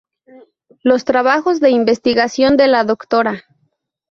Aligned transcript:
Los 0.81 1.05
trabajos 1.05 1.59
de 1.59 1.69
investigación 1.69 2.57
de 2.57 2.67
la 2.67 2.85
Dra. 2.85 3.43